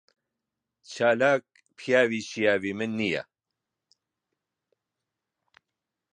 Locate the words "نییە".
2.99-3.23